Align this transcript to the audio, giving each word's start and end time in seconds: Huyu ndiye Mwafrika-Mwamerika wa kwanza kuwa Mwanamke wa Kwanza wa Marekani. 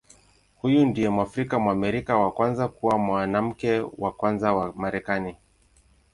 Huyu 0.55 0.85
ndiye 0.85 1.09
Mwafrika-Mwamerika 1.09 2.17
wa 2.17 2.31
kwanza 2.31 2.67
kuwa 2.67 2.97
Mwanamke 2.97 3.79
wa 3.97 4.11
Kwanza 4.11 4.53
wa 4.53 4.73
Marekani. 4.75 5.35